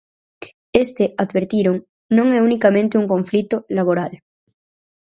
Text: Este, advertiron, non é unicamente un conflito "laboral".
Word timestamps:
Este, 0.83 1.03
advertiron, 1.23 1.75
non 2.17 2.27
é 2.37 2.39
unicamente 2.47 2.99
un 3.01 3.05
conflito 3.13 3.55
"laboral". 3.77 4.13